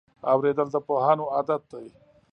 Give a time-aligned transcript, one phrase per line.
[0.31, 1.87] اورېدل د پوهانو عادت دی.